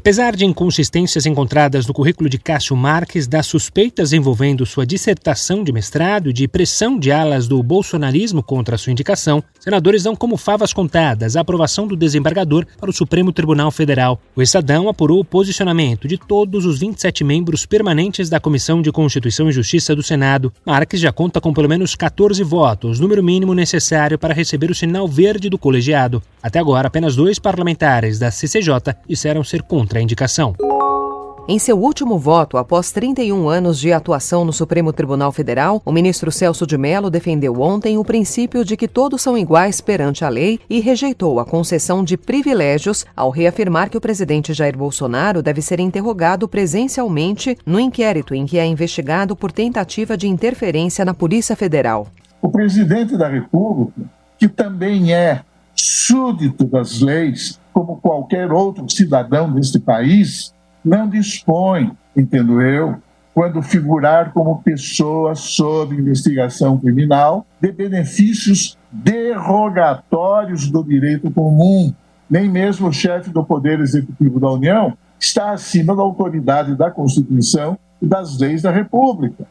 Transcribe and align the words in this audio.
Apesar 0.00 0.34
de 0.34 0.46
inconsistências 0.46 1.26
encontradas 1.26 1.86
no 1.86 1.92
currículo 1.92 2.26
de 2.26 2.38
Cássio 2.38 2.74
Marques, 2.74 3.26
das 3.26 3.44
suspeitas 3.44 4.14
envolvendo 4.14 4.64
sua 4.64 4.86
dissertação 4.86 5.62
de 5.62 5.70
mestrado 5.72 6.30
e 6.30 6.32
de 6.32 6.48
pressão 6.48 6.98
de 6.98 7.12
alas 7.12 7.46
do 7.46 7.62
bolsonarismo 7.62 8.42
contra 8.42 8.78
sua 8.78 8.92
indicação, 8.92 9.44
senadores 9.60 10.04
dão 10.04 10.16
como 10.16 10.38
favas 10.38 10.72
contadas 10.72 11.36
a 11.36 11.42
aprovação 11.42 11.86
do 11.86 11.94
desembargador 11.94 12.64
para 12.78 12.88
o 12.88 12.94
Supremo 12.94 13.30
Tribunal 13.30 13.70
Federal. 13.70 14.18
O 14.34 14.40
Estadão 14.40 14.88
apurou 14.88 15.20
o 15.20 15.24
posicionamento 15.24 16.08
de 16.08 16.16
todos 16.16 16.64
os 16.64 16.78
27 16.78 17.22
membros 17.22 17.66
permanentes 17.66 18.30
da 18.30 18.40
Comissão 18.40 18.80
de 18.80 18.90
Constituição 18.90 19.50
e 19.50 19.52
Justiça 19.52 19.94
do 19.94 20.02
Senado. 20.02 20.50
Marques 20.64 20.98
já 20.98 21.12
conta 21.12 21.42
com 21.42 21.52
pelo 21.52 21.68
menos 21.68 21.94
14 21.94 22.42
votos, 22.42 22.98
número 22.98 23.22
mínimo 23.22 23.52
necessário 23.52 24.18
para 24.18 24.32
receber 24.32 24.70
o 24.70 24.74
sinal 24.74 25.06
verde 25.06 25.50
do 25.50 25.58
colegiado. 25.58 26.22
Até 26.42 26.58
agora, 26.58 26.88
apenas 26.88 27.14
dois 27.14 27.38
parlamentares 27.38 28.18
da 28.18 28.30
CCJ 28.30 28.96
disseram 29.06 29.44
ser 29.44 29.60
contra 29.60 29.89
contra 29.90 29.98
a 29.98 30.02
indicação. 30.02 30.54
Em 31.48 31.58
seu 31.58 31.76
último 31.76 32.16
voto, 32.16 32.56
após 32.56 32.92
31 32.92 33.48
anos 33.48 33.80
de 33.80 33.92
atuação 33.92 34.44
no 34.44 34.52
Supremo 34.52 34.92
Tribunal 34.92 35.32
Federal, 35.32 35.82
o 35.84 35.90
ministro 35.90 36.30
Celso 36.30 36.64
de 36.64 36.78
Mello 36.78 37.10
defendeu 37.10 37.60
ontem 37.60 37.98
o 37.98 38.04
princípio 38.04 38.64
de 38.64 38.76
que 38.76 38.86
todos 38.86 39.20
são 39.20 39.36
iguais 39.36 39.80
perante 39.80 40.24
a 40.24 40.28
lei 40.28 40.60
e 40.70 40.78
rejeitou 40.78 41.40
a 41.40 41.44
concessão 41.44 42.04
de 42.04 42.16
privilégios 42.16 43.04
ao 43.16 43.30
reafirmar 43.30 43.90
que 43.90 43.96
o 43.96 44.00
presidente 44.00 44.54
Jair 44.54 44.78
Bolsonaro 44.78 45.42
deve 45.42 45.60
ser 45.60 45.80
interrogado 45.80 46.46
presencialmente 46.46 47.58
no 47.66 47.80
inquérito 47.80 48.32
em 48.32 48.46
que 48.46 48.58
é 48.58 48.64
investigado 48.64 49.34
por 49.34 49.50
tentativa 49.50 50.16
de 50.16 50.28
interferência 50.28 51.04
na 51.04 51.14
Polícia 51.14 51.56
Federal. 51.56 52.06
O 52.40 52.48
presidente 52.48 53.16
da 53.16 53.28
República, 53.28 54.02
que 54.38 54.46
também 54.46 55.12
é 55.12 55.42
súdito 55.74 56.64
das 56.64 57.00
leis, 57.00 57.59
como 57.72 57.96
qualquer 57.96 58.52
outro 58.52 58.88
cidadão 58.88 59.52
deste 59.52 59.78
país, 59.78 60.54
não 60.84 61.08
dispõe, 61.08 61.92
entendo 62.16 62.60
eu, 62.60 62.96
quando 63.34 63.62
figurar 63.62 64.32
como 64.32 64.62
pessoa 64.62 65.34
sob 65.34 65.94
investigação 65.94 66.78
criminal, 66.78 67.46
de 67.60 67.70
benefícios 67.72 68.76
derrogatórios 68.90 70.68
do 70.68 70.82
direito 70.82 71.30
comum. 71.30 71.92
Nem 72.28 72.48
mesmo 72.48 72.88
o 72.88 72.92
chefe 72.92 73.30
do 73.30 73.44
Poder 73.44 73.80
Executivo 73.80 74.40
da 74.40 74.50
União 74.50 74.96
está 75.18 75.52
acima 75.52 75.94
da 75.94 76.02
autoridade 76.02 76.74
da 76.74 76.90
Constituição 76.90 77.78
e 78.00 78.06
das 78.06 78.38
leis 78.38 78.62
da 78.62 78.70
República. 78.70 79.46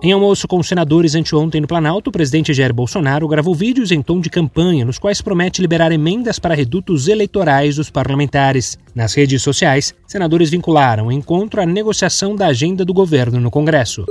Em 0.00 0.12
almoço 0.12 0.46
com 0.46 0.58
os 0.58 0.68
senadores 0.68 1.16
anteontem 1.16 1.60
no 1.60 1.66
Planalto, 1.66 2.10
o 2.10 2.12
presidente 2.12 2.54
Jair 2.54 2.72
Bolsonaro 2.72 3.26
gravou 3.26 3.52
vídeos 3.52 3.90
em 3.90 4.00
tom 4.00 4.20
de 4.20 4.30
campanha 4.30 4.84
nos 4.84 4.96
quais 4.96 5.20
promete 5.20 5.60
liberar 5.60 5.90
emendas 5.90 6.38
para 6.38 6.54
redutos 6.54 7.08
eleitorais 7.08 7.74
dos 7.76 7.90
parlamentares. 7.90 8.78
Nas 8.94 9.14
redes 9.14 9.42
sociais, 9.42 9.92
senadores 10.06 10.50
vincularam 10.50 11.08
o 11.08 11.12
encontro 11.12 11.60
à 11.60 11.66
negociação 11.66 12.36
da 12.36 12.46
agenda 12.46 12.84
do 12.84 12.94
governo 12.94 13.40
no 13.40 13.50
Congresso. 13.50 14.04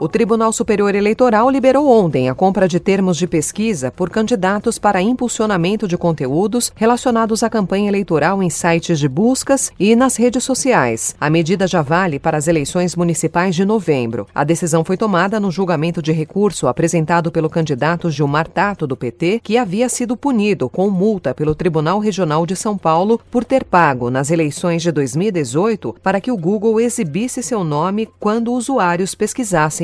O 0.00 0.08
Tribunal 0.08 0.52
Superior 0.52 0.92
Eleitoral 0.92 1.48
liberou 1.48 1.88
ontem 1.88 2.28
a 2.28 2.34
compra 2.34 2.66
de 2.66 2.80
termos 2.80 3.16
de 3.16 3.28
pesquisa 3.28 3.92
por 3.92 4.10
candidatos 4.10 4.76
para 4.76 5.00
impulsionamento 5.00 5.86
de 5.86 5.96
conteúdos 5.96 6.72
relacionados 6.74 7.44
à 7.44 7.48
campanha 7.48 7.88
eleitoral 7.88 8.42
em 8.42 8.50
sites 8.50 8.98
de 8.98 9.08
buscas 9.08 9.70
e 9.78 9.94
nas 9.94 10.16
redes 10.16 10.42
sociais. 10.42 11.14
A 11.20 11.30
medida 11.30 11.68
já 11.68 11.80
vale 11.80 12.18
para 12.18 12.36
as 12.36 12.48
eleições 12.48 12.96
municipais 12.96 13.54
de 13.54 13.64
novembro. 13.64 14.26
A 14.34 14.42
decisão 14.42 14.84
foi 14.84 14.96
tomada 14.96 15.38
no 15.38 15.52
julgamento 15.52 16.02
de 16.02 16.10
recurso 16.10 16.66
apresentado 16.66 17.30
pelo 17.30 17.48
candidato 17.48 18.10
Gilmar 18.10 18.48
Tato, 18.48 18.88
do 18.88 18.96
PT, 18.96 19.40
que 19.44 19.56
havia 19.56 19.88
sido 19.88 20.16
punido 20.16 20.68
com 20.68 20.90
multa 20.90 21.32
pelo 21.32 21.54
Tribunal 21.54 22.00
Regional 22.00 22.44
de 22.44 22.56
São 22.56 22.76
Paulo 22.76 23.20
por 23.30 23.44
ter 23.44 23.62
pago, 23.62 24.10
nas 24.10 24.32
eleições 24.32 24.82
de 24.82 24.90
2018, 24.90 25.94
para 26.02 26.20
que 26.20 26.32
o 26.32 26.36
Google 26.36 26.80
exibisse 26.80 27.44
seu 27.44 27.62
nome 27.62 28.08
quando 28.18 28.52
usuários 28.52 29.14
pesquisassem 29.14 29.83